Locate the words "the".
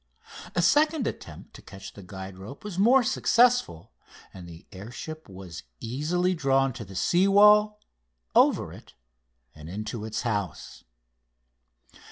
1.93-2.01, 4.49-4.65, 6.83-6.95